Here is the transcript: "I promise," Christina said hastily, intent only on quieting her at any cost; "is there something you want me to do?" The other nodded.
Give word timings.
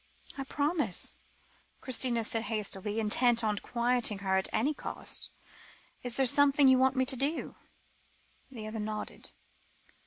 "I 0.35 0.45
promise," 0.45 1.13
Christina 1.79 2.23
said 2.23 2.45
hastily, 2.49 2.99
intent 2.99 3.43
only 3.43 3.51
on 3.51 3.57
quieting 3.69 4.17
her 4.25 4.35
at 4.35 4.49
any 4.51 4.73
cost; 4.73 5.29
"is 6.01 6.15
there 6.17 6.25
something 6.25 6.67
you 6.67 6.79
want 6.79 6.95
me 6.95 7.05
to 7.05 7.15
do?" 7.15 7.55
The 8.49 8.65
other 8.65 8.79
nodded. 8.79 9.31